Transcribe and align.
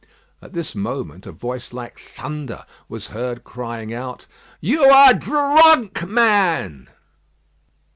At 0.41 0.53
this 0.53 0.73
moment 0.73 1.27
a 1.27 1.31
voice 1.31 1.73
like 1.73 1.99
thunder 2.15 2.65
was 2.89 3.09
heard 3.09 3.43
crying 3.43 3.93
out: 3.93 4.25
"You 4.59 4.85
are 4.85 5.13
drunk, 5.13 6.07
man!" 6.07 6.87